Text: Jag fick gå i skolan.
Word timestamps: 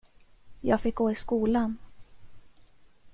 Jag 0.61 0.81
fick 0.81 0.95
gå 0.95 1.11
i 1.11 1.15
skolan. 1.15 1.77